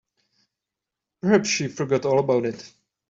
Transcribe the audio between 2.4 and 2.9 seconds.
it.